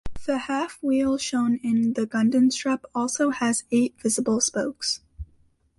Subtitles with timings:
[0.25, 5.01] The half-wheel shown in the Gundestrup also has eight visible spokes.